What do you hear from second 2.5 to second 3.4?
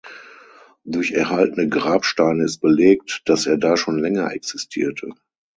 belegt,